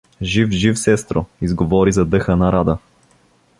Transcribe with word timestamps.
—Жив, 0.21 0.51
жив, 0.51 0.77
сестро— 0.77 1.25
изговори 1.41 1.91
задъхана 1.91 2.51
Рада. 2.53 2.77